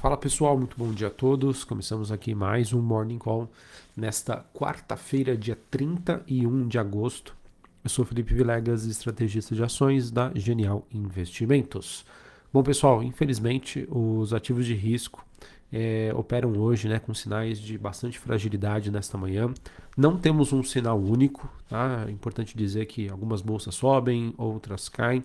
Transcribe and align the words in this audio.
Fala 0.00 0.16
pessoal, 0.16 0.58
muito 0.58 0.76
bom 0.76 0.92
dia 0.92 1.06
a 1.06 1.10
todos. 1.10 1.64
Começamos 1.64 2.12
aqui 2.12 2.34
mais 2.34 2.70
um 2.72 2.82
Morning 2.82 3.16
Call 3.16 3.50
nesta 3.96 4.44
quarta-feira, 4.52 5.34
dia 5.34 5.58
31 5.70 6.68
de 6.68 6.78
agosto. 6.78 7.34
Eu 7.82 7.88
sou 7.88 8.04
Felipe 8.04 8.34
Vilegas, 8.34 8.84
estrategista 8.84 9.54
de 9.54 9.64
ações 9.64 10.10
da 10.10 10.30
Genial 10.34 10.86
Investimentos. 10.92 12.04
Bom 12.52 12.62
pessoal, 12.62 13.02
infelizmente 13.02 13.88
os 13.90 14.34
ativos 14.34 14.66
de 14.66 14.74
risco 14.74 15.24
é, 15.72 16.12
operam 16.14 16.52
hoje 16.58 16.88
né, 16.88 16.98
com 16.98 17.14
sinais 17.14 17.58
de 17.58 17.78
bastante 17.78 18.18
fragilidade 18.18 18.90
nesta 18.90 19.16
manhã. 19.16 19.52
Não 19.96 20.18
temos 20.18 20.52
um 20.52 20.62
sinal 20.62 21.00
único, 21.00 21.50
tá? 21.70 22.04
É 22.06 22.10
importante 22.10 22.56
dizer 22.56 22.84
que 22.84 23.08
algumas 23.08 23.40
bolsas 23.40 23.74
sobem, 23.74 24.34
outras 24.36 24.90
caem, 24.90 25.24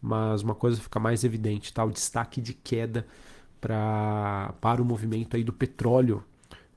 mas 0.00 0.42
uma 0.42 0.54
coisa 0.54 0.80
fica 0.80 0.98
mais 0.98 1.22
evidente, 1.22 1.72
tá? 1.72 1.84
O 1.84 1.90
destaque 1.90 2.40
de 2.40 2.54
queda 2.54 3.06
pra, 3.60 4.54
para 4.60 4.82
o 4.82 4.84
movimento 4.84 5.36
aí 5.36 5.44
do 5.44 5.52
petróleo, 5.52 6.22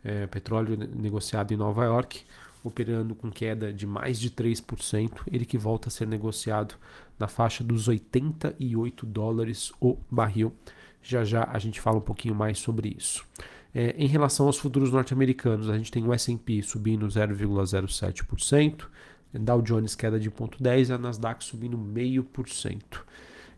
é, 0.03 0.27
petróleo 0.27 0.77
negociado 0.77 1.53
em 1.53 1.57
Nova 1.57 1.83
York, 1.85 2.21
operando 2.63 3.15
com 3.15 3.31
queda 3.31 3.71
de 3.71 3.87
mais 3.87 4.19
de 4.19 4.29
3%, 4.29 5.21
ele 5.31 5.45
que 5.45 5.57
volta 5.57 5.87
a 5.87 5.91
ser 5.91 6.07
negociado 6.07 6.75
na 7.17 7.27
faixa 7.27 7.63
dos 7.63 7.87
88 7.87 9.05
dólares 9.05 9.71
o 9.79 9.97
barril. 10.09 10.53
Já 11.01 11.23
já 11.23 11.47
a 11.51 11.59
gente 11.59 11.79
fala 11.79 11.97
um 11.97 12.01
pouquinho 12.01 12.35
mais 12.35 12.59
sobre 12.59 12.95
isso. 12.97 13.25
É, 13.73 13.95
em 13.97 14.07
relação 14.07 14.47
aos 14.47 14.57
futuros 14.57 14.91
norte-americanos, 14.91 15.69
a 15.69 15.77
gente 15.77 15.91
tem 15.91 16.03
o 16.03 16.13
S&P 16.13 16.61
subindo 16.61 17.07
0,07%, 17.07 18.85
Dow 19.31 19.61
Jones 19.61 19.95
queda 19.95 20.19
de 20.19 20.29
0,10% 20.31 20.89
e 20.89 20.93
a 20.93 20.97
Nasdaq 20.97 21.43
subindo 21.43 21.77
0,5%. 21.77 23.01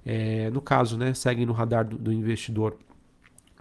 É, 0.05 0.49
no 0.49 0.61
caso, 0.61 0.97
né, 0.97 1.13
seguem 1.13 1.45
no 1.45 1.53
radar 1.53 1.87
do, 1.87 1.97
do, 1.97 2.11
investidor 2.11 2.77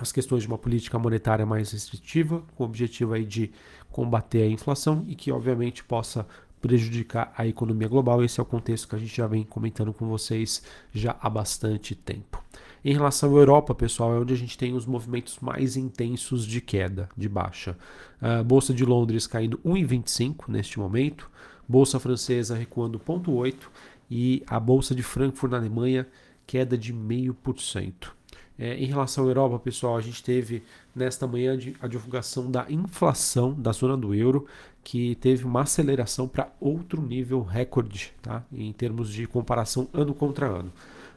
as 0.02 0.12
questões 0.12 0.42
de 0.42 0.48
uma 0.48 0.59
política 0.59 0.98
monetária 0.98 1.45
mais 1.45 1.72
restritiva, 1.72 2.43
com 2.54 2.65
o 2.65 2.66
objetivo 2.66 3.12
aí 3.15 3.24
de 3.24 3.51
combater 3.90 4.43
a 4.43 4.46
inflação 4.46 5.04
e 5.09 5.15
que 5.15 5.32
obviamente 5.32 5.82
possa 5.84 6.26
prejudicar 6.60 7.32
a 7.37 7.46
economia 7.46 7.88
global. 7.88 8.23
Esse 8.23 8.38
é 8.38 8.43
o 8.43 8.46
contexto 8.46 8.88
que 8.88 8.96
a 8.96 8.98
gente 8.98 9.16
já 9.16 9.26
vem 9.26 9.45
comentando 9.45 9.93
com 9.93 10.06
vocês 10.06 10.62
já 10.93 11.16
há 11.21 11.28
bastante 11.28 11.95
tempo. 11.95 12.43
Em 12.84 12.95
relação 12.95 13.37
à 13.37 13.38
Europa, 13.38 13.74
pessoal, 13.74 14.15
é 14.15 14.18
onde 14.18 14.32
a 14.32 14.37
gente 14.37 14.56
tem 14.56 14.74
os 14.74 14.87
movimentos 14.87 15.38
mais 15.40 15.76
intensos 15.76 16.46
de 16.46 16.60
queda, 16.60 17.09
de 17.16 17.28
baixa. 17.28 17.76
A 18.21 18.43
Bolsa 18.43 18.73
de 18.73 18.84
Londres 18.84 19.26
caindo 19.26 19.59
1,25 19.59 20.48
neste 20.48 20.78
momento, 20.78 21.30
Bolsa 21.68 22.01
Francesa 22.01 22.56
recuando 22.56 22.98
0,8 22.98 23.54
e 24.10 24.43
a 24.46 24.59
Bolsa 24.59 24.95
de 24.95 25.02
Frankfurt 25.02 25.52
na 25.52 25.59
Alemanha 25.59 26.06
queda 26.46 26.76
de 26.76 26.93
0,5%. 26.93 28.20
É, 28.60 28.76
em 28.76 28.84
relação 28.84 29.24
à 29.24 29.28
Europa, 29.28 29.58
pessoal, 29.58 29.96
a 29.96 30.00
gente 30.02 30.22
teve 30.22 30.62
nesta 30.94 31.26
manhã 31.26 31.58
a 31.80 31.88
divulgação 31.88 32.50
da 32.50 32.66
inflação 32.70 33.54
da 33.54 33.72
zona 33.72 33.96
do 33.96 34.14
euro, 34.14 34.46
que 34.84 35.14
teve 35.16 35.44
uma 35.44 35.62
aceleração 35.62 36.28
para 36.28 36.52
outro 36.60 37.00
nível 37.00 37.42
recorde, 37.42 38.12
tá? 38.20 38.44
em 38.52 38.72
termos 38.72 39.10
de 39.10 39.26
comparação 39.26 39.88
ano 39.94 40.12
contra 40.12 40.46
ano 40.46 40.70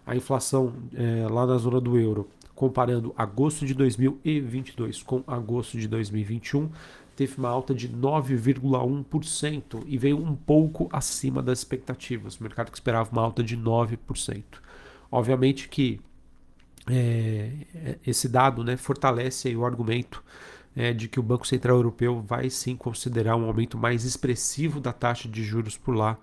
a 0.06 0.16
inflação 0.16 0.74
é, 0.94 1.28
lá 1.30 1.46
na 1.46 1.58
zona 1.58 1.80
do 1.80 1.98
euro, 1.98 2.30
comparando 2.54 3.14
agosto 3.18 3.66
de 3.66 3.74
2022 3.74 5.02
com 5.02 5.24
agosto 5.26 5.78
de 5.78 5.88
2021, 5.88 6.70
teve 7.16 7.38
uma 7.38 7.50
alta 7.50 7.74
de 7.74 7.88
9,1% 7.90 9.84
e 9.86 9.98
veio 9.98 10.18
um 10.18 10.36
pouco 10.36 10.90
acima 10.92 11.42
das 11.42 11.60
expectativas. 11.60 12.38
O 12.38 12.44
mercado 12.44 12.70
que 12.72 12.78
esperava 12.78 13.10
uma 13.12 13.22
alta 13.22 13.44
de 13.44 13.58
9%. 13.58 14.44
Obviamente 15.12 15.70
que 15.70 16.02
é, 16.90 17.98
esse 18.06 18.28
dado 18.28 18.64
né, 18.64 18.76
fortalece 18.78 19.56
o 19.56 19.66
argumento 19.66 20.24
é, 20.76 20.92
de 20.94 21.08
que 21.08 21.20
o 21.20 21.24
Banco 21.24 21.48
Central 21.48 21.78
Europeu 21.78 22.22
vai 22.22 22.50
sim 22.50 22.76
considerar 22.76 23.36
um 23.36 23.46
aumento 23.46 23.78
mais 23.78 24.04
expressivo 24.04 24.80
da 24.80 24.92
taxa 24.92 25.30
de 25.30 25.44
juros 25.44 25.78
por 25.78 25.96
lá 25.96 26.18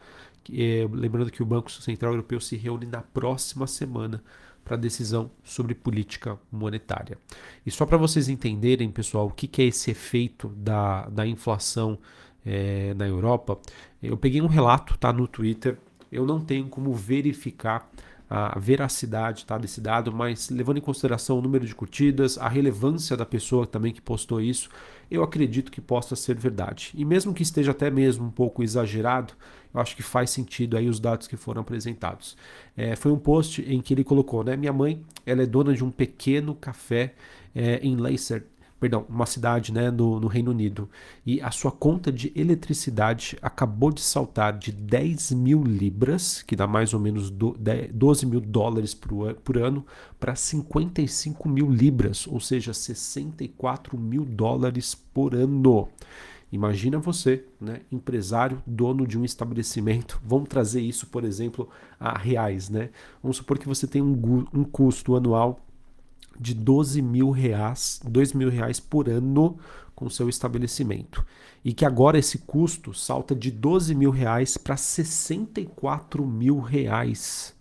é, 0.52 0.88
lembrando 0.90 1.30
que 1.30 1.42
o 1.42 1.46
Banco 1.46 1.70
Central 1.70 2.12
Europeu 2.12 2.40
se 2.40 2.56
reúne 2.56 2.86
na 2.86 3.02
próxima 3.02 3.66
semana 3.66 4.22
para 4.64 4.76
decisão 4.76 5.30
sobre 5.42 5.74
política 5.74 6.38
monetária. 6.50 7.18
E 7.64 7.70
só 7.70 7.84
para 7.84 7.96
vocês 7.96 8.28
entenderem, 8.28 8.90
pessoal, 8.90 9.26
o 9.26 9.30
que, 9.30 9.46
que 9.46 9.62
é 9.62 9.66
esse 9.66 9.90
efeito 9.90 10.48
da, 10.48 11.08
da 11.08 11.26
inflação 11.26 11.98
é, 12.44 12.94
na 12.94 13.06
Europa, 13.06 13.58
eu 14.02 14.16
peguei 14.16 14.40
um 14.40 14.46
relato 14.46 14.96
tá, 14.98 15.12
no 15.12 15.26
Twitter, 15.26 15.78
eu 16.10 16.26
não 16.26 16.40
tenho 16.40 16.68
como 16.68 16.92
verificar 16.92 17.90
a 18.32 18.56
veracidade 18.56 19.44
tá, 19.44 19.58
desse 19.58 19.80
dado, 19.80 20.12
mas 20.12 20.50
levando 20.50 20.76
em 20.76 20.80
consideração 20.80 21.36
o 21.36 21.42
número 21.42 21.66
de 21.66 21.74
curtidas, 21.74 22.38
a 22.38 22.48
relevância 22.48 23.16
da 23.16 23.26
pessoa 23.26 23.66
também 23.66 23.92
que 23.92 24.00
postou 24.00 24.40
isso, 24.40 24.70
eu 25.10 25.24
acredito 25.24 25.72
que 25.72 25.80
possa 25.80 26.14
ser 26.14 26.36
verdade. 26.36 26.92
E 26.94 27.04
mesmo 27.04 27.34
que 27.34 27.42
esteja 27.42 27.72
até 27.72 27.90
mesmo 27.90 28.26
um 28.26 28.30
pouco 28.30 28.62
exagerado, 28.62 29.34
eu 29.74 29.80
acho 29.80 29.96
que 29.96 30.02
faz 30.02 30.30
sentido 30.30 30.76
aí 30.76 30.88
os 30.88 31.00
dados 31.00 31.26
que 31.26 31.36
foram 31.36 31.62
apresentados. 31.62 32.36
É, 32.76 32.94
foi 32.94 33.10
um 33.10 33.18
post 33.18 33.62
em 33.62 33.80
que 33.80 33.94
ele 33.94 34.04
colocou, 34.04 34.44
né? 34.44 34.56
Minha 34.56 34.72
mãe, 34.72 35.02
ela 35.26 35.42
é 35.42 35.46
dona 35.46 35.74
de 35.74 35.82
um 35.82 35.90
pequeno 35.90 36.54
café 36.54 37.14
é, 37.52 37.80
em 37.82 37.96
Leicester, 37.96 38.44
perdão, 38.80 39.04
uma 39.08 39.26
cidade 39.26 39.72
né, 39.72 39.90
no, 39.90 40.18
no, 40.18 40.26
Reino 40.26 40.50
Unido, 40.50 40.88
e 41.24 41.40
a 41.42 41.50
sua 41.50 41.70
conta 41.70 42.10
de 42.10 42.32
eletricidade 42.34 43.36
acabou 43.42 43.92
de 43.92 44.00
saltar 44.00 44.58
de 44.58 44.72
10 44.72 45.32
mil 45.32 45.62
libras, 45.62 46.42
que 46.42 46.56
dá 46.56 46.66
mais 46.66 46.94
ou 46.94 46.98
menos 46.98 47.30
do, 47.30 47.54
12 47.92 48.24
mil 48.24 48.40
dólares 48.40 48.94
por, 48.94 49.34
por 49.34 49.58
ano, 49.58 49.84
para 50.18 50.34
55 50.34 51.46
mil 51.46 51.70
libras, 51.70 52.26
ou 52.26 52.40
seja, 52.40 52.72
64 52.72 53.98
mil 53.98 54.24
dólares 54.24 54.94
por 54.94 55.34
ano. 55.34 55.88
Imagina 56.50 56.98
você, 56.98 57.44
né, 57.60 57.82
empresário, 57.92 58.60
dono 58.66 59.06
de 59.06 59.16
um 59.16 59.24
estabelecimento. 59.24 60.20
Vamos 60.24 60.48
trazer 60.48 60.80
isso, 60.80 61.06
por 61.06 61.22
exemplo, 61.22 61.68
a 61.98 62.18
reais, 62.18 62.68
né? 62.68 62.90
Vamos 63.22 63.36
supor 63.36 63.56
que 63.56 63.68
você 63.68 63.86
tem 63.86 64.02
um, 64.02 64.46
um 64.52 64.64
custo 64.64 65.14
anual 65.14 65.60
de 66.40 66.54
12 66.54 67.02
mil 67.02 67.30
reais, 67.30 68.00
2 68.02 68.32
mil 68.32 68.48
reais 68.48 68.80
por 68.80 69.08
ano 69.08 69.58
com 69.94 70.08
seu 70.08 70.28
estabelecimento. 70.28 71.24
E 71.62 71.74
que 71.74 71.84
agora 71.84 72.18
esse 72.18 72.38
custo 72.38 72.94
salta 72.94 73.34
de 73.34 73.50
12 73.50 73.94
mil 73.94 74.10
reais 74.10 74.56
para 74.56 74.76
64 74.76 76.26
mil 76.26 76.58
reais. 76.58 77.54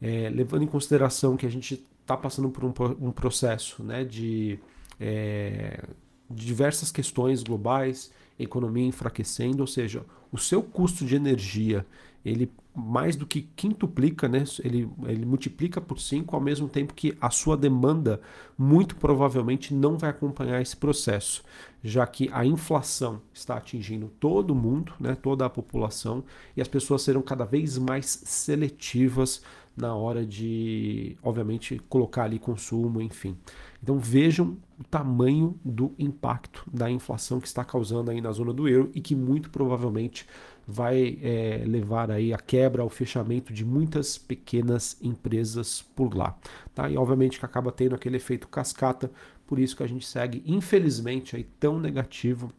É, 0.00 0.30
levando 0.30 0.62
em 0.62 0.68
consideração 0.68 1.36
que 1.36 1.46
a 1.46 1.50
gente 1.50 1.84
está 2.00 2.16
passando 2.16 2.48
por 2.50 2.64
um, 2.64 2.72
um 3.00 3.10
processo 3.10 3.82
né, 3.82 4.04
de 4.04 4.60
é, 5.00 5.82
de 6.28 6.46
diversas 6.46 6.90
questões 6.90 7.42
globais, 7.42 8.10
economia 8.38 8.86
enfraquecendo, 8.86 9.62
ou 9.62 9.66
seja, 9.66 10.04
o 10.32 10.38
seu 10.38 10.62
custo 10.62 11.04
de 11.04 11.14
energia 11.14 11.86
ele 12.24 12.50
mais 12.74 13.16
do 13.16 13.24
que 13.24 13.42
quintuplica, 13.56 14.28
né? 14.28 14.44
ele, 14.62 14.90
ele 15.06 15.24
multiplica 15.24 15.80
por 15.80 15.98
5, 15.98 16.34
ao 16.34 16.42
mesmo 16.42 16.68
tempo 16.68 16.92
que 16.92 17.16
a 17.20 17.30
sua 17.30 17.56
demanda 17.56 18.20
muito 18.58 18.96
provavelmente 18.96 19.72
não 19.72 19.96
vai 19.96 20.10
acompanhar 20.10 20.60
esse 20.60 20.76
processo, 20.76 21.42
já 21.82 22.06
que 22.06 22.28
a 22.32 22.44
inflação 22.44 23.22
está 23.32 23.56
atingindo 23.56 24.10
todo 24.20 24.54
mundo, 24.54 24.92
né? 25.00 25.14
toda 25.14 25.46
a 25.46 25.50
população, 25.50 26.22
e 26.54 26.60
as 26.60 26.68
pessoas 26.68 27.02
serão 27.02 27.22
cada 27.22 27.44
vez 27.44 27.78
mais 27.78 28.06
seletivas 28.24 29.40
na 29.76 29.94
hora 29.94 30.24
de, 30.24 31.16
obviamente, 31.22 31.78
colocar 31.88 32.24
ali 32.24 32.38
consumo, 32.38 33.00
enfim. 33.00 33.36
Então 33.82 33.98
vejam 33.98 34.56
o 34.80 34.84
tamanho 34.84 35.58
do 35.64 35.94
impacto 35.98 36.64
da 36.72 36.90
inflação 36.90 37.40
que 37.40 37.46
está 37.46 37.64
causando 37.64 38.10
aí 38.10 38.20
na 38.20 38.32
zona 38.32 38.52
do 38.52 38.66
euro 38.68 38.90
e 38.94 39.00
que 39.00 39.14
muito 39.14 39.50
provavelmente 39.50 40.26
vai 40.66 41.18
é, 41.22 41.62
levar 41.64 42.10
aí 42.10 42.32
a 42.32 42.38
quebra, 42.38 42.82
ao 42.82 42.88
fechamento 42.88 43.52
de 43.52 43.64
muitas 43.64 44.18
pequenas 44.18 44.96
empresas 45.00 45.82
por 45.94 46.16
lá, 46.16 46.36
tá? 46.74 46.90
E 46.90 46.96
obviamente 46.96 47.38
que 47.38 47.44
acaba 47.44 47.70
tendo 47.70 47.94
aquele 47.94 48.16
efeito 48.16 48.48
cascata, 48.48 49.10
por 49.46 49.60
isso 49.60 49.76
que 49.76 49.84
a 49.84 49.86
gente 49.86 50.06
segue, 50.06 50.42
infelizmente, 50.44 51.36
aí 51.36 51.44
tão 51.44 51.78
negativo 51.78 52.50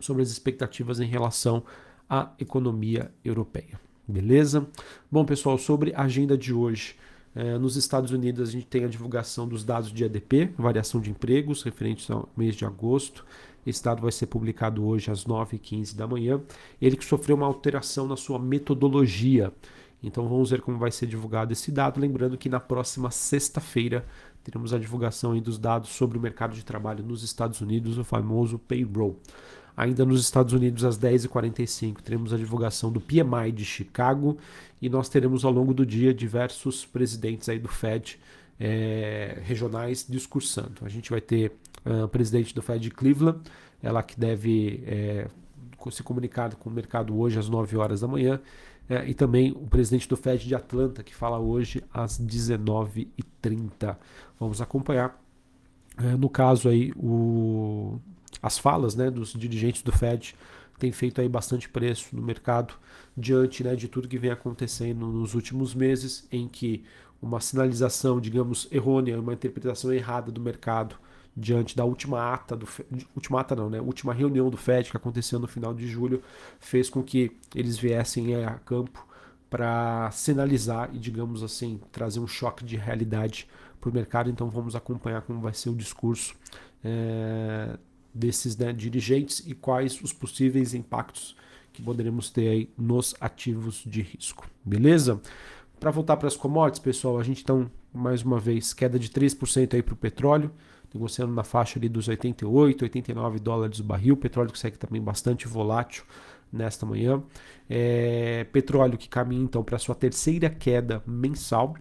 sobre 0.00 0.22
as 0.22 0.30
expectativas 0.30 1.00
em 1.00 1.06
relação 1.06 1.62
à 2.08 2.32
economia 2.38 3.12
europeia. 3.22 3.78
Beleza? 4.06 4.66
Bom, 5.10 5.24
pessoal, 5.24 5.56
sobre 5.56 5.94
a 5.94 6.02
agenda 6.02 6.36
de 6.36 6.52
hoje. 6.52 6.94
É, 7.34 7.58
nos 7.58 7.74
Estados 7.74 8.10
Unidos, 8.12 8.48
a 8.48 8.52
gente 8.52 8.66
tem 8.66 8.84
a 8.84 8.88
divulgação 8.88 9.48
dos 9.48 9.64
dados 9.64 9.90
de 9.90 10.04
ADP, 10.04 10.50
variação 10.56 11.00
de 11.00 11.10
empregos, 11.10 11.62
referentes 11.62 12.08
ao 12.10 12.28
mês 12.36 12.54
de 12.54 12.64
agosto. 12.64 13.24
Esse 13.66 13.82
dado 13.82 14.02
vai 14.02 14.12
ser 14.12 14.26
publicado 14.26 14.86
hoje 14.86 15.10
às 15.10 15.24
9h15 15.24 15.96
da 15.96 16.06
manhã. 16.06 16.40
Ele 16.80 16.96
que 16.96 17.04
sofreu 17.04 17.34
uma 17.34 17.46
alteração 17.46 18.06
na 18.06 18.16
sua 18.16 18.38
metodologia. 18.38 19.50
Então 20.02 20.28
vamos 20.28 20.50
ver 20.50 20.60
como 20.60 20.78
vai 20.78 20.90
ser 20.90 21.06
divulgado 21.06 21.52
esse 21.52 21.72
dado. 21.72 21.98
Lembrando 21.98 22.36
que 22.36 22.50
na 22.50 22.60
próxima 22.60 23.10
sexta-feira 23.10 24.04
teremos 24.44 24.74
a 24.74 24.78
divulgação 24.78 25.36
dos 25.40 25.58
dados 25.58 25.88
sobre 25.88 26.18
o 26.18 26.20
mercado 26.20 26.54
de 26.54 26.62
trabalho 26.62 27.02
nos 27.02 27.22
Estados 27.22 27.62
Unidos, 27.62 27.96
o 27.96 28.04
famoso 28.04 28.58
payroll. 28.58 29.18
Ainda 29.76 30.04
nos 30.04 30.20
Estados 30.20 30.52
Unidos, 30.52 30.84
às 30.84 30.98
10h45, 30.98 32.00
teremos 32.00 32.32
a 32.32 32.36
divulgação 32.36 32.92
do 32.92 33.00
PMI 33.00 33.50
de 33.52 33.64
Chicago 33.64 34.38
e 34.80 34.88
nós 34.88 35.08
teremos 35.08 35.44
ao 35.44 35.50
longo 35.50 35.74
do 35.74 35.84
dia 35.84 36.14
diversos 36.14 36.84
presidentes 36.84 37.48
aí 37.48 37.58
do 37.58 37.68
Fed 37.68 38.20
é, 38.58 39.40
regionais 39.42 40.06
discursando. 40.08 40.84
A 40.84 40.88
gente 40.88 41.10
vai 41.10 41.20
ter 41.20 41.52
o 42.04 42.08
presidente 42.08 42.54
do 42.54 42.62
Fed 42.62 42.80
de 42.80 42.90
Cleveland, 42.90 43.40
ela 43.82 44.02
que 44.02 44.18
deve 44.18 44.82
é, 44.86 45.26
se 45.90 46.02
comunicar 46.02 46.54
com 46.54 46.70
o 46.70 46.72
mercado 46.72 47.18
hoje 47.18 47.38
às 47.38 47.48
9 47.48 47.76
horas 47.76 48.00
da 48.00 48.08
manhã, 48.08 48.40
é, 48.88 49.06
e 49.08 49.14
também 49.14 49.52
o 49.52 49.66
presidente 49.66 50.08
do 50.08 50.16
Fed 50.16 50.46
de 50.46 50.54
Atlanta, 50.54 51.02
que 51.02 51.14
fala 51.14 51.38
hoje 51.38 51.82
às 51.92 52.18
19h30. 52.20 53.96
Vamos 54.38 54.60
acompanhar. 54.60 55.20
No 56.18 56.28
caso 56.28 56.68
aí, 56.68 56.92
o, 56.96 58.00
as 58.44 58.58
falas 58.58 58.94
né, 58.94 59.10
dos 59.10 59.32
dirigentes 59.32 59.80
do 59.80 59.90
Fed 59.90 60.34
têm 60.78 60.92
feito 60.92 61.18
aí 61.18 61.28
bastante 61.30 61.66
preço 61.66 62.14
no 62.14 62.20
mercado 62.20 62.74
diante 63.16 63.64
né, 63.64 63.74
de 63.74 63.88
tudo 63.88 64.06
que 64.06 64.18
vem 64.18 64.30
acontecendo 64.30 65.06
nos 65.06 65.34
últimos 65.34 65.74
meses, 65.74 66.28
em 66.30 66.46
que 66.46 66.84
uma 67.22 67.40
sinalização, 67.40 68.20
digamos, 68.20 68.68
errônea, 68.70 69.18
uma 69.18 69.32
interpretação 69.32 69.90
errada 69.94 70.30
do 70.30 70.42
mercado 70.42 70.94
diante 71.34 71.74
da 71.74 71.86
última 71.86 72.34
ata 72.34 72.54
do 72.54 72.68
última 73.16 73.40
ata 73.40 73.56
não, 73.56 73.70
né? 73.70 73.80
Última 73.80 74.12
reunião 74.12 74.50
do 74.50 74.58
Fed 74.58 74.90
que 74.90 74.96
aconteceu 74.96 75.38
no 75.38 75.48
final 75.48 75.72
de 75.72 75.88
julho 75.88 76.22
fez 76.60 76.90
com 76.90 77.02
que 77.02 77.32
eles 77.54 77.78
viessem 77.78 78.44
a 78.44 78.58
campo 78.58 79.06
para 79.48 80.10
sinalizar 80.10 80.90
e, 80.92 80.98
digamos 80.98 81.42
assim, 81.42 81.80
trazer 81.90 82.20
um 82.20 82.26
choque 82.26 82.62
de 82.62 82.76
realidade 82.76 83.48
para 83.80 83.88
o 83.88 83.92
mercado. 83.92 84.28
Então 84.28 84.50
vamos 84.50 84.76
acompanhar 84.76 85.22
como 85.22 85.40
vai 85.40 85.54
ser 85.54 85.70
o 85.70 85.74
discurso 85.74 86.34
é, 86.84 87.78
desses 88.14 88.56
né, 88.56 88.72
dirigentes 88.72 89.42
e 89.46 89.54
quais 89.54 90.00
os 90.00 90.12
possíveis 90.12 90.72
impactos 90.72 91.36
que 91.72 91.82
poderemos 91.82 92.30
ter 92.30 92.48
aí 92.48 92.70
nos 92.78 93.14
ativos 93.20 93.82
de 93.84 94.00
risco. 94.00 94.48
Beleza? 94.64 95.20
Para 95.80 95.90
voltar 95.90 96.16
para 96.16 96.28
as 96.28 96.36
commodities, 96.36 96.78
pessoal, 96.78 97.18
a 97.18 97.24
gente 97.24 97.42
então, 97.42 97.68
mais 97.92 98.22
uma 98.22 98.38
vez, 98.38 98.72
queda 98.72 98.98
de 98.98 99.08
3% 99.08 99.74
aí 99.74 99.82
para 99.82 99.94
o 99.94 99.96
petróleo 99.96 100.52
negociando 100.94 101.34
na 101.34 101.42
faixa 101.42 101.78
ali 101.78 101.88
dos 101.88 102.06
88, 102.06 102.84
89 102.84 103.40
dólares 103.40 103.80
o 103.80 103.84
barril. 103.84 104.16
Petróleo 104.16 104.52
que 104.52 104.58
segue 104.58 104.78
também 104.78 105.02
bastante 105.02 105.48
volátil 105.48 106.04
nesta 106.52 106.86
manhã. 106.86 107.20
É, 107.68 108.44
petróleo 108.44 108.96
que 108.96 109.08
caminha 109.08 109.42
então 109.42 109.64
para 109.64 109.76
sua 109.76 109.96
terceira 109.96 110.48
queda 110.48 111.02
mensal. 111.04 111.74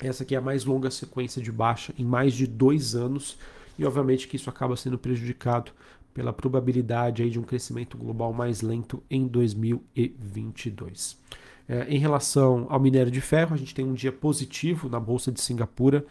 Essa 0.00 0.24
aqui 0.24 0.34
é 0.34 0.38
a 0.38 0.40
mais 0.40 0.64
longa 0.64 0.90
sequência 0.90 1.40
de 1.40 1.52
baixa 1.52 1.94
em 1.96 2.04
mais 2.04 2.34
de 2.34 2.46
dois 2.48 2.96
anos. 2.96 3.38
E 3.78 3.84
obviamente 3.84 4.28
que 4.28 4.36
isso 4.36 4.50
acaba 4.50 4.76
sendo 4.76 4.98
prejudicado 4.98 5.72
pela 6.12 6.32
probabilidade 6.32 7.22
aí 7.22 7.30
de 7.30 7.40
um 7.40 7.42
crescimento 7.42 7.98
global 7.98 8.32
mais 8.32 8.62
lento 8.62 9.02
em 9.10 9.26
2022. 9.26 11.18
É, 11.66 11.86
em 11.88 11.98
relação 11.98 12.66
ao 12.68 12.78
minério 12.78 13.10
de 13.10 13.20
ferro, 13.20 13.54
a 13.54 13.56
gente 13.56 13.74
tem 13.74 13.84
um 13.84 13.94
dia 13.94 14.12
positivo 14.12 14.88
na 14.88 15.00
Bolsa 15.00 15.32
de 15.32 15.40
Singapura 15.40 16.04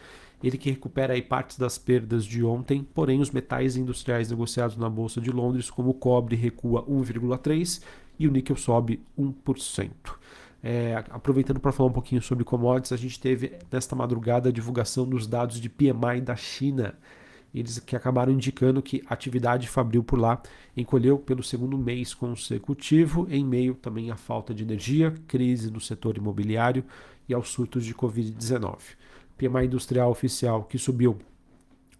ele 0.46 0.58
que 0.58 0.70
recupera 0.70 1.14
aí 1.14 1.22
partes 1.22 1.58
das 1.58 1.78
perdas 1.78 2.24
de 2.24 2.44
ontem, 2.44 2.86
porém 2.94 3.18
os 3.18 3.30
metais 3.30 3.76
industriais 3.76 4.28
negociados 4.28 4.76
na 4.76 4.90
Bolsa 4.90 5.18
de 5.18 5.30
Londres, 5.30 5.70
como 5.70 5.90
o 5.90 5.94
cobre, 5.94 6.36
recua 6.36 6.84
1,3% 6.84 7.82
e 8.18 8.28
o 8.28 8.30
níquel 8.30 8.54
sobe 8.54 9.02
1%. 9.18 9.90
É, 10.62 11.02
aproveitando 11.10 11.60
para 11.60 11.72
falar 11.72 11.88
um 11.88 11.92
pouquinho 11.92 12.20
sobre 12.20 12.44
commodities, 12.44 12.92
a 12.92 12.96
gente 12.96 13.18
teve 13.18 13.52
nesta 13.72 13.96
madrugada 13.96 14.50
a 14.50 14.52
divulgação 14.52 15.08
dos 15.08 15.26
dados 15.26 15.58
de 15.58 15.70
PMI 15.70 16.20
da 16.22 16.36
China. 16.36 16.94
Eles 17.54 17.78
que 17.78 17.94
acabaram 17.94 18.32
indicando 18.32 18.82
que 18.82 19.02
a 19.06 19.14
atividade 19.14 19.68
fabril 19.68 20.02
por 20.02 20.18
lá 20.18 20.42
encolheu 20.76 21.18
pelo 21.18 21.42
segundo 21.42 21.78
mês 21.78 22.12
consecutivo, 22.12 23.28
em 23.30 23.44
meio 23.44 23.74
também 23.74 24.10
à 24.10 24.16
falta 24.16 24.52
de 24.52 24.64
energia, 24.64 25.14
crise 25.28 25.70
no 25.70 25.80
setor 25.80 26.16
imobiliário 26.16 26.84
e 27.28 27.32
aos 27.32 27.50
surtos 27.50 27.84
de 27.84 27.94
Covid-19. 27.94 28.78
PMI 29.38 29.66
industrial 29.66 30.10
oficial 30.10 30.64
que 30.64 30.78
subiu 30.78 31.18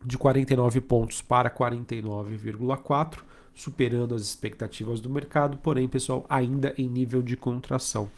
de 0.05 0.19
49 0.19 0.81
pontos 0.81 1.23
para 1.23 1.49
49,4, 1.49 3.21
superando 3.55 4.15
as 4.15 4.23
expectativas 4.23 5.01
do 5.01 5.09
mercado, 5.09 5.57
porém, 5.59 5.89
pessoal, 5.89 6.27
ainda 6.29 6.75
em 6.77 6.89
nível 6.89 7.23
de 7.23 7.37
contração. 7.37 8.11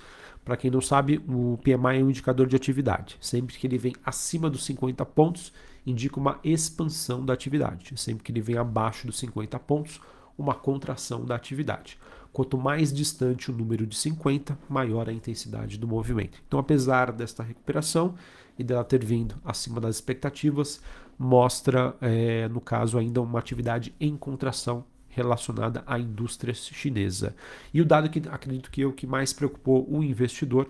Para 0.45 0.57
quem 0.57 0.71
não 0.71 0.81
sabe, 0.81 1.21
o 1.29 1.59
PMI 1.63 2.01
é 2.01 2.05
um 2.05 2.11
indicador 2.11 2.47
de 2.47 2.57
atividade. 2.57 3.17
Sempre 3.21 3.57
que 3.57 3.67
ele 3.67 3.77
vem 3.77 3.95
acima 4.05 4.49
dos 4.49 4.65
50 4.65 5.05
pontos, 5.05 5.53
indica 5.87 6.19
uma 6.19 6.41
expansão 6.43 7.25
da 7.25 7.33
atividade. 7.33 7.93
Sempre 7.97 8.25
que 8.25 8.33
ele 8.33 8.41
vem 8.41 8.59
abaixo 8.59 9.07
dos 9.07 9.19
50 9.19 9.59
pontos, 9.61 10.01
uma 10.37 10.55
contração 10.55 11.25
da 11.25 11.35
atividade. 11.35 11.99
Quanto 12.33 12.59
mais 12.59 12.93
distante 12.93 13.51
o 13.51 13.55
número 13.55 13.87
de 13.87 13.97
50, 13.97 14.59
maior 14.69 15.09
a 15.09 15.13
intensidade 15.13 15.79
do 15.79 15.89
movimento. 15.89 16.39
Então, 16.47 16.61
apesar 16.61 17.13
desta 17.13 17.43
recuperação, 17.43 18.15
e 18.59 18.65
dela 18.65 18.85
ter 18.85 19.05
vindo 19.05 19.37
acima 19.45 19.81
das 19.81 19.97
expectativas, 19.97 20.81
mostra, 21.19 21.95
é, 22.01 22.49
no 22.49 22.61
caso, 22.61 22.99
ainda 22.99 23.21
uma 23.21 23.39
atividade 23.39 23.95
em 24.01 24.17
contração 24.17 24.85
relacionada 25.09 25.83
à 25.87 25.99
indústria 25.99 26.53
chinesa. 26.55 27.35
E 27.73 27.81
o 27.81 27.85
dado 27.85 28.11
que 28.11 28.23
acredito 28.29 28.71
que 28.71 28.83
é 28.83 28.87
o 28.87 28.93
que 28.93 29.07
mais 29.07 29.33
preocupou 29.33 29.87
o 29.91 30.03
investidor 30.03 30.69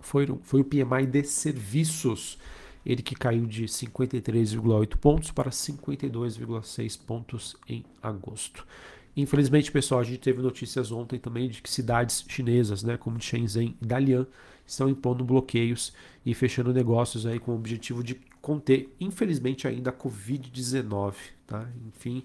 foi, 0.00 0.26
foi 0.42 0.60
o 0.60 0.64
PMI 0.64 1.06
de 1.06 1.24
serviços, 1.24 2.38
ele 2.84 3.02
que 3.02 3.14
caiu 3.14 3.46
de 3.46 3.64
53,8 3.64 4.96
pontos 4.96 5.30
para 5.30 5.50
52,6 5.50 6.98
pontos 7.04 7.56
em 7.68 7.84
agosto. 8.02 8.66
Infelizmente, 9.16 9.72
pessoal, 9.72 10.00
a 10.00 10.04
gente 10.04 10.20
teve 10.20 10.40
notícias 10.40 10.92
ontem 10.92 11.18
também 11.18 11.48
de 11.48 11.60
que 11.60 11.68
cidades 11.68 12.24
chinesas, 12.28 12.84
né, 12.84 12.96
como 12.96 13.20
Shenzhen 13.20 13.76
e 13.82 13.84
Dalian, 13.84 14.26
estão 14.64 14.88
impondo 14.88 15.24
bloqueios 15.24 15.92
e 16.24 16.34
fechando 16.34 16.72
negócios 16.72 17.26
aí 17.26 17.40
com 17.40 17.52
o 17.52 17.56
objetivo 17.56 18.04
de 18.04 18.14
conter, 18.40 18.94
infelizmente, 19.00 19.66
ainda 19.66 19.90
a 19.90 19.92
Covid-19. 19.92 21.14
Tá? 21.46 21.68
Enfim, 21.88 22.22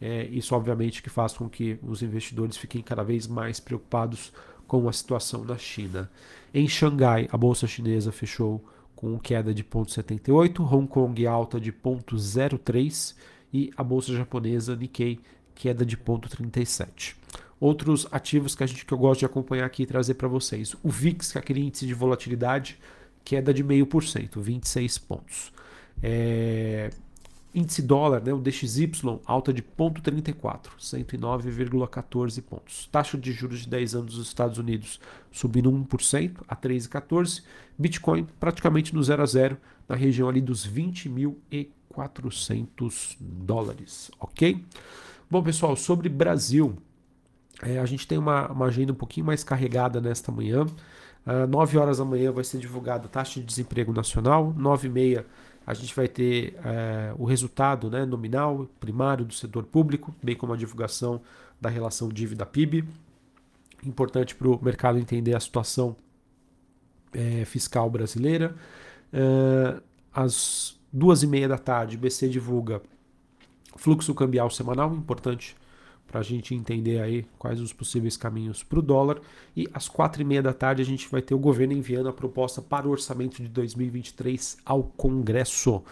é, 0.00 0.24
isso 0.28 0.54
obviamente 0.54 1.02
que 1.02 1.10
faz 1.10 1.34
com 1.34 1.48
que 1.48 1.78
os 1.82 2.02
investidores 2.02 2.56
fiquem 2.56 2.80
cada 2.80 3.02
vez 3.02 3.26
mais 3.26 3.60
preocupados 3.60 4.32
com 4.66 4.88
a 4.88 4.92
situação 4.92 5.44
na 5.44 5.58
China. 5.58 6.10
Em 6.54 6.66
Xangai, 6.66 7.28
a 7.30 7.36
bolsa 7.36 7.66
chinesa 7.66 8.10
fechou 8.10 8.64
com 9.00 9.18
queda 9.18 9.54
de 9.54 9.64
0,78, 9.64 10.60
Hong 10.60 10.86
Kong 10.86 11.26
alta 11.26 11.58
de 11.58 11.72
0,03 11.72 13.14
e 13.50 13.72
a 13.74 13.82
bolsa 13.82 14.12
japonesa 14.12 14.76
Nikkei 14.76 15.18
queda 15.54 15.86
de 15.86 15.96
0,37 15.96 17.14
outros 17.58 18.06
ativos 18.10 18.54
que 18.54 18.64
a 18.64 18.66
gente 18.66 18.84
que 18.86 18.92
eu 18.92 18.98
gosto 18.98 19.20
de 19.20 19.26
acompanhar 19.26 19.66
aqui 19.66 19.82
e 19.82 19.86
trazer 19.86 20.14
para 20.14 20.26
vocês. 20.26 20.74
O 20.82 20.88
VIX, 20.88 21.32
que 21.32 21.38
é 21.38 21.40
aquele 21.40 21.60
índice 21.60 21.86
de 21.86 21.92
volatilidade, 21.92 22.78
queda 23.22 23.52
de 23.52 23.62
0,5%, 23.62 24.40
26 24.40 24.98
pontos. 24.98 25.52
É, 26.02 26.88
índice 27.54 27.82
dólar, 27.82 28.22
né, 28.22 28.32
o 28.32 28.38
DXY, 28.38 29.20
alta 29.24 29.52
de 29.52 29.62
0,34, 29.62 30.70
109,14 30.78 32.42
pontos. 32.42 32.88
Taxa 32.90 33.18
de 33.18 33.30
juros 33.32 33.60
de 33.60 33.68
10 33.68 33.94
anos 33.96 34.14
dos 34.14 34.26
Estados 34.26 34.56
Unidos 34.58 34.98
subindo 35.32 35.70
1% 35.70 36.38
a 36.48 36.56
3,14. 36.56 37.42
Bitcoin 37.78 38.26
praticamente 38.38 38.94
no 38.94 39.02
0 39.02 39.22
a 39.22 39.26
0, 39.26 39.56
na 39.88 39.96
região 39.96 40.28
ali 40.28 40.40
dos 40.40 40.64
20.400 40.66 43.16
dólares, 43.20 44.10
ok? 44.20 44.64
Bom, 45.28 45.42
pessoal, 45.42 45.74
sobre 45.76 46.08
Brasil, 46.08 46.76
é, 47.62 47.78
a 47.78 47.86
gente 47.86 48.06
tem 48.06 48.18
uma, 48.18 48.50
uma, 48.50 48.66
agenda 48.66 48.92
um 48.92 48.96
pouquinho 48.96 49.26
mais 49.26 49.42
carregada 49.44 50.00
nesta 50.00 50.32
manhã. 50.32 50.66
Uh, 51.26 51.46
9 51.48 51.78
horas 51.78 51.98
da 51.98 52.04
manhã 52.04 52.32
vai 52.32 52.42
ser 52.42 52.58
divulgada 52.58 53.06
a 53.06 53.08
taxa 53.08 53.38
de 53.40 53.46
desemprego 53.46 53.92
nacional. 53.92 54.52
9 54.56 54.88
e 54.88 54.90
meia 54.90 55.26
a 55.70 55.74
gente 55.74 55.94
vai 55.94 56.08
ter 56.08 56.54
uh, 56.58 57.22
o 57.22 57.24
resultado 57.24 57.88
né, 57.88 58.04
nominal 58.04 58.68
primário 58.80 59.24
do 59.24 59.32
setor 59.32 59.62
público, 59.62 60.12
bem 60.20 60.34
como 60.34 60.52
a 60.52 60.56
divulgação 60.56 61.20
da 61.60 61.68
relação 61.68 62.08
dívida-PIB. 62.08 62.84
Importante 63.86 64.34
para 64.34 64.48
o 64.48 64.58
mercado 64.60 64.98
entender 64.98 65.32
a 65.32 65.38
situação 65.38 65.94
é, 67.12 67.44
fiscal 67.44 67.88
brasileira. 67.88 68.56
Uh, 69.12 69.80
às 70.12 70.76
duas 70.92 71.22
e 71.22 71.28
meia 71.28 71.46
da 71.46 71.56
tarde, 71.56 71.96
o 71.96 72.00
BC 72.00 72.28
divulga 72.28 72.82
fluxo 73.76 74.12
cambial 74.12 74.50
semanal, 74.50 74.92
importante 74.92 75.56
para 76.10 76.20
a 76.20 76.24
gente 76.24 76.54
entender 76.54 77.00
aí 77.00 77.24
quais 77.38 77.60
os 77.60 77.72
possíveis 77.72 78.16
caminhos 78.16 78.64
para 78.64 78.80
o 78.80 78.82
dólar. 78.82 79.20
E 79.56 79.68
às 79.72 79.88
quatro 79.88 80.20
e 80.20 80.24
meia 80.24 80.42
da 80.42 80.52
tarde 80.52 80.82
a 80.82 80.84
gente 80.84 81.08
vai 81.08 81.22
ter 81.22 81.34
o 81.34 81.38
governo 81.38 81.72
enviando 81.72 82.08
a 82.08 82.12
proposta 82.12 82.60
para 82.60 82.88
o 82.88 82.90
orçamento 82.90 83.40
de 83.40 83.48
2023 83.48 84.58
ao 84.64 84.82
Congresso. 84.82 85.84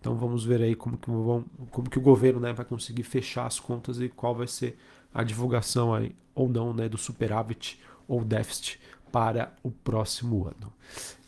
Então 0.00 0.16
vamos 0.16 0.44
ver 0.44 0.62
aí 0.62 0.74
como 0.74 0.96
que, 0.96 1.10
vão, 1.10 1.44
como 1.70 1.90
que 1.90 1.98
o 1.98 2.02
governo 2.02 2.40
né, 2.40 2.54
vai 2.54 2.64
conseguir 2.64 3.02
fechar 3.02 3.46
as 3.46 3.60
contas 3.60 4.00
e 4.00 4.08
qual 4.08 4.34
vai 4.34 4.46
ser 4.46 4.78
a 5.12 5.22
divulgação 5.22 5.92
aí, 5.92 6.14
ou 6.34 6.48
não 6.48 6.72
né, 6.72 6.88
do 6.88 6.96
superávit 6.96 7.78
ou 8.08 8.24
déficit 8.24 8.80
para 9.12 9.52
o 9.62 9.70
próximo 9.70 10.46
ano. 10.46 10.72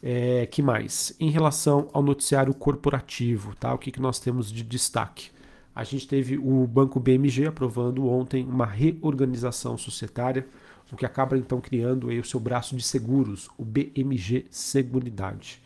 É, 0.02 0.46
que 0.46 0.62
mais? 0.62 1.14
Em 1.20 1.30
relação 1.30 1.90
ao 1.92 2.02
noticiário 2.02 2.54
corporativo, 2.54 3.54
tá? 3.56 3.74
o 3.74 3.78
que, 3.78 3.92
que 3.92 4.00
nós 4.00 4.18
temos 4.18 4.50
de 4.50 4.62
destaque? 4.62 5.30
A 5.74 5.84
gente 5.84 6.06
teve 6.06 6.36
o 6.36 6.66
Banco 6.66 7.00
BMG 7.00 7.46
aprovando 7.46 8.06
ontem 8.06 8.44
uma 8.44 8.66
reorganização 8.66 9.78
societária, 9.78 10.46
o 10.92 10.96
que 10.96 11.06
acaba 11.06 11.38
então 11.38 11.60
criando 11.60 12.10
aí 12.10 12.18
o 12.18 12.24
seu 12.24 12.38
braço 12.38 12.76
de 12.76 12.82
seguros, 12.82 13.48
o 13.56 13.64
BMG 13.64 14.44
Seguridade. 14.50 15.62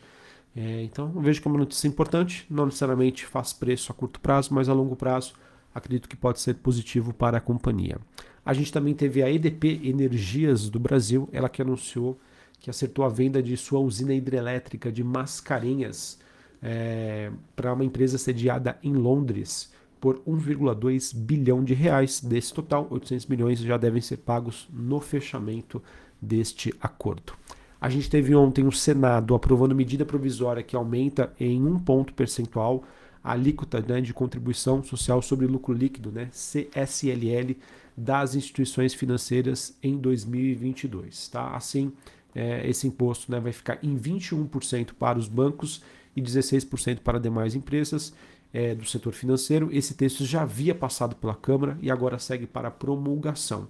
É, 0.55 0.83
então, 0.83 1.11
vejo 1.11 1.41
que 1.41 1.47
é 1.47 1.51
uma 1.51 1.59
notícia 1.59 1.87
importante, 1.87 2.45
não 2.49 2.65
necessariamente 2.65 3.25
faz 3.25 3.51
preço 3.51 3.91
a 3.91 3.95
curto 3.95 4.21
prazo, 4.21 4.53
mas 4.53 4.69
a 4.69 4.73
longo 4.73 4.95
prazo 4.95 5.33
acredito 5.75 6.07
que 6.07 6.15
pode 6.15 6.39
ser 6.39 6.55
positivo 6.55 7.13
para 7.13 7.37
a 7.37 7.41
companhia. 7.41 7.99
A 8.45 8.53
gente 8.53 8.71
também 8.71 8.93
teve 8.93 9.21
a 9.21 9.29
EDP 9.29 9.81
Energias 9.83 10.69
do 10.69 10.79
Brasil, 10.79 11.27
ela 11.33 11.49
que 11.49 11.61
anunciou 11.61 12.17
que 12.59 12.69
acertou 12.69 13.05
a 13.05 13.09
venda 13.09 13.43
de 13.43 13.55
sua 13.55 13.79
usina 13.79 14.13
hidrelétrica 14.13 14.91
de 14.91 15.03
Mascarenhas 15.03 16.17
é, 16.61 17.31
para 17.55 17.73
uma 17.73 17.85
empresa 17.85 18.17
sediada 18.17 18.79
em 18.81 18.93
Londres 18.93 19.71
por 19.99 20.19
1,2 20.27 21.15
bilhão 21.15 21.63
de 21.63 21.73
reais. 21.73 22.21
Desse 22.21 22.53
total, 22.53 22.87
800 22.89 23.25
milhões 23.27 23.59
já 23.59 23.77
devem 23.77 24.01
ser 24.01 24.17
pagos 24.17 24.67
no 24.71 24.99
fechamento 24.99 25.81
deste 26.21 26.73
acordo. 26.81 27.33
A 27.79 27.89
gente 27.89 28.09
teve 28.09 28.35
ontem 28.35 28.65
o 28.65 28.71
Senado 28.71 29.35
aprovando 29.35 29.75
medida 29.75 30.05
provisória 30.05 30.63
que 30.63 30.75
aumenta 30.75 31.31
em 31.39 31.63
um 31.63 31.77
ponto 31.77 32.13
percentual 32.13 32.83
a 33.23 33.33
alíquota 33.33 33.83
né, 33.87 34.01
de 34.01 34.13
contribuição 34.13 34.83
social 34.83 35.21
sobre 35.21 35.45
lucro 35.45 35.73
líquido, 35.73 36.11
né, 36.11 36.29
CSLL, 36.31 37.57
das 37.95 38.35
instituições 38.35 38.93
financeiras 38.93 39.77
em 39.83 39.97
2022. 39.97 41.27
Tá? 41.27 41.55
Assim, 41.55 41.91
é, 42.33 42.67
esse 42.67 42.87
imposto 42.87 43.31
né, 43.31 43.39
vai 43.39 43.51
ficar 43.51 43.79
em 43.83 43.97
21% 43.97 44.93
para 44.97 45.19
os 45.19 45.27
bancos 45.27 45.83
e 46.15 46.21
16% 46.21 46.99
para 46.99 47.19
demais 47.19 47.53
empresas 47.53 48.13
é, 48.53 48.75
do 48.75 48.85
setor 48.85 49.13
financeiro. 49.13 49.69
Esse 49.71 49.93
texto 49.93 50.25
já 50.25 50.43
havia 50.43 50.73
passado 50.73 51.15
pela 51.15 51.35
Câmara 51.35 51.77
e 51.81 51.91
agora 51.91 52.19
segue 52.19 52.47
para 52.47 52.71
promulgação. 52.71 53.67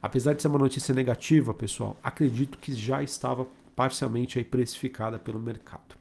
Apesar 0.00 0.34
de 0.34 0.42
ser 0.42 0.48
uma 0.48 0.58
notícia 0.58 0.94
negativa, 0.94 1.52
pessoal, 1.52 1.96
acredito 2.02 2.58
que 2.58 2.72
já 2.72 3.02
estava 3.02 3.46
parcialmente 3.74 4.38
aí 4.38 4.44
precificada 4.44 5.18
pelo 5.18 5.40
mercado. 5.40 5.96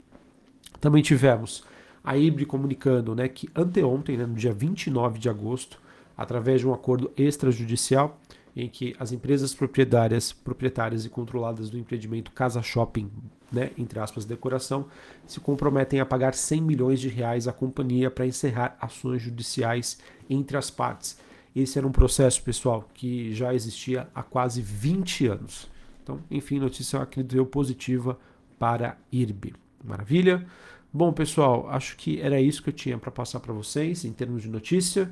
Também 0.79 1.01
tivemos 1.01 1.63
a 2.03 2.17
IBRE 2.17 2.45
comunicando 2.45 3.13
né, 3.15 3.27
que 3.27 3.49
anteontem, 3.55 4.17
né, 4.17 4.25
no 4.25 4.35
dia 4.35 4.53
29 4.53 5.19
de 5.19 5.29
agosto, 5.29 5.79
através 6.15 6.61
de 6.61 6.67
um 6.67 6.73
acordo 6.73 7.11
extrajudicial, 7.17 8.19
em 8.55 8.67
que 8.67 8.95
as 8.99 9.11
empresas 9.11 9.53
proprietárias, 9.53 10.31
proprietárias 10.31 11.05
e 11.05 11.09
controladas 11.09 11.69
do 11.69 11.77
empreendimento 11.77 12.31
Casa 12.31 12.61
Shopping, 12.61 13.11
né, 13.51 13.71
entre 13.77 13.99
aspas, 13.99 14.25
decoração, 14.25 14.87
se 15.25 15.39
comprometem 15.39 15.99
a 15.99 16.05
pagar 16.05 16.33
100 16.33 16.61
milhões 16.61 16.99
de 16.99 17.07
reais 17.07 17.47
à 17.47 17.53
companhia 17.53 18.11
para 18.11 18.25
encerrar 18.25 18.77
ações 18.79 19.21
judiciais 19.21 19.97
entre 20.29 20.57
as 20.57 20.69
partes. 20.69 21.17
Esse 21.55 21.77
era 21.77 21.87
um 21.87 21.91
processo, 21.91 22.41
pessoal, 22.43 22.87
que 22.93 23.33
já 23.33 23.53
existia 23.53 24.07
há 24.13 24.21
quase 24.21 24.61
20 24.61 25.27
anos. 25.27 25.67
Então, 26.03 26.19
enfim, 26.29 26.59
notícia, 26.59 27.01
acredito 27.01 27.35
eu, 27.35 27.45
positiva 27.45 28.17
para 28.59 28.97
IRB. 29.11 29.53
Maravilha? 29.83 30.45
Bom, 30.93 31.11
pessoal, 31.11 31.67
acho 31.69 31.95
que 31.97 32.21
era 32.21 32.39
isso 32.39 32.61
que 32.61 32.69
eu 32.69 32.73
tinha 32.73 32.97
para 32.97 33.11
passar 33.11 33.39
para 33.39 33.53
vocês 33.53 34.05
em 34.05 34.11
termos 34.11 34.41
de 34.41 34.49
notícia 34.49 35.11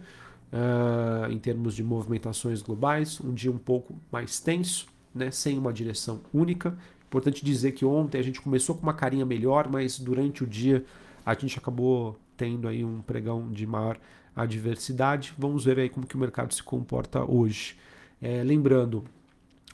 uh, 0.56 1.32
em 1.32 1.38
termos 1.38 1.76
de 1.76 1.84
movimentações 1.84 2.62
globais, 2.62 3.20
um 3.22 3.34
dia 3.34 3.52
um 3.52 3.58
pouco 3.58 3.96
mais 4.12 4.40
tenso, 4.40 4.88
né, 5.14 5.32
sem 5.32 5.58
uma 5.58 5.74
direção 5.74 6.22
única. 6.34 6.78
Importante 7.16 7.46
dizer 7.46 7.72
que 7.72 7.86
ontem 7.86 8.18
a 8.18 8.22
gente 8.22 8.42
começou 8.42 8.76
com 8.76 8.82
uma 8.84 8.94
carinha 8.94 9.26
melhor, 9.26 9.70
mas 9.70 9.98
durante 9.98 10.44
o 10.44 10.48
dia 10.48 10.84
a 11.26 11.34
gente 11.34 11.58
acabou 11.58 12.20
tendo 12.36 12.68
aí 12.68 12.84
um 12.84 13.02
pregão 13.02 13.50
de 13.50 13.66
maior 13.66 13.98
adversidade. 14.36 15.34
Vamos 15.38 15.64
ver 15.64 15.80
aí 15.80 15.88
como 15.88 16.06
que 16.06 16.18
o 16.18 16.20
mercado 16.20 16.54
se 16.54 16.62
comporta 16.62 17.24
hoje. 17.24 17.78
É, 18.22 18.44
lembrando, 18.44 19.06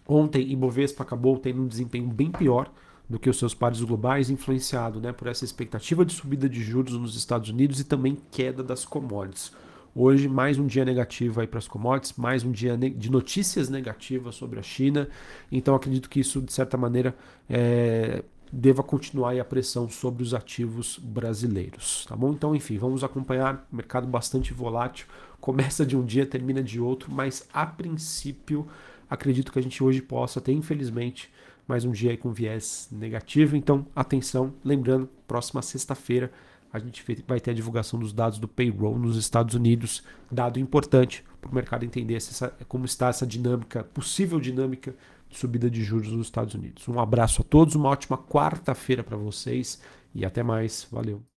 ontem 0.07 0.51
Ibovespa 0.51 1.01
acabou 1.01 1.35
tendo 1.39 1.63
um 1.63 1.67
desempenho 1.67 2.09
bem 2.09 2.29
pior 2.29 2.71
do 3.09 3.17
que 3.17 3.27
os 3.27 3.39
seus 3.39 3.55
pares 3.55 3.81
globais, 3.81 4.29
influenciado 4.29 5.01
né, 5.01 5.11
por 5.11 5.27
essa 5.27 5.43
expectativa 5.43 6.05
de 6.05 6.13
subida 6.13 6.47
de 6.47 6.61
juros 6.61 6.93
nos 6.93 7.15
Estados 7.15 7.49
Unidos 7.49 7.79
e 7.79 7.85
também 7.85 8.19
queda 8.29 8.61
das 8.61 8.85
commodities. 8.85 9.51
Hoje, 9.93 10.29
mais 10.29 10.57
um 10.57 10.65
dia 10.65 10.85
negativo 10.85 11.41
aí 11.41 11.47
para 11.47 11.59
as 11.59 11.67
commodities, 11.67 12.13
mais 12.17 12.45
um 12.45 12.51
dia 12.51 12.77
de 12.77 13.11
notícias 13.11 13.67
negativas 13.67 14.35
sobre 14.35 14.57
a 14.57 14.63
China. 14.63 15.09
Então, 15.51 15.75
acredito 15.75 16.09
que 16.09 16.21
isso, 16.21 16.41
de 16.41 16.53
certa 16.53 16.77
maneira, 16.77 17.13
é, 17.49 18.23
deva 18.49 18.83
continuar 18.83 19.37
a 19.37 19.43
pressão 19.43 19.89
sobre 19.89 20.23
os 20.23 20.33
ativos 20.33 20.97
brasileiros. 20.97 22.05
Tá 22.07 22.15
bom? 22.15 22.31
Então, 22.31 22.55
enfim, 22.55 22.77
vamos 22.77 23.03
acompanhar. 23.03 23.67
Mercado 23.69 24.07
bastante 24.07 24.53
volátil. 24.53 25.07
Começa 25.41 25.85
de 25.85 25.97
um 25.97 26.05
dia, 26.05 26.25
termina 26.25 26.63
de 26.63 26.79
outro, 26.79 27.11
mas 27.11 27.45
a 27.51 27.65
princípio, 27.65 28.65
acredito 29.09 29.51
que 29.51 29.59
a 29.59 29.63
gente 29.63 29.83
hoje 29.83 30.01
possa 30.01 30.39
ter, 30.39 30.53
infelizmente, 30.53 31.29
mais 31.67 31.83
um 31.83 31.91
dia 31.91 32.15
com 32.15 32.31
viés 32.31 32.87
negativo. 32.93 33.57
Então, 33.57 33.85
atenção. 33.93 34.53
Lembrando, 34.63 35.09
próxima 35.27 35.61
sexta-feira 35.61 36.31
a 36.71 36.79
gente 36.79 37.03
vai 37.27 37.39
ter 37.39 37.51
a 37.51 37.53
divulgação 37.53 37.99
dos 37.99 38.13
dados 38.13 38.39
do 38.39 38.47
payroll 38.47 38.97
nos 38.97 39.17
Estados 39.17 39.55
Unidos, 39.55 40.03
dado 40.31 40.59
importante 40.59 41.23
para 41.41 41.51
o 41.51 41.55
mercado 41.55 41.83
entender 41.83 42.15
essa, 42.15 42.49
como 42.67 42.85
está 42.85 43.09
essa 43.09 43.25
dinâmica, 43.25 43.83
possível 43.83 44.39
dinâmica 44.39 44.95
de 45.29 45.37
subida 45.37 45.69
de 45.69 45.83
juros 45.83 46.11
nos 46.11 46.27
Estados 46.27 46.53
Unidos. 46.53 46.87
Um 46.87 46.99
abraço 46.99 47.41
a 47.41 47.45
todos, 47.45 47.75
uma 47.75 47.89
ótima 47.89 48.17
quarta-feira 48.17 49.03
para 49.03 49.17
vocês 49.17 49.81
e 50.13 50.25
até 50.25 50.43
mais. 50.43 50.87
Valeu. 50.91 51.21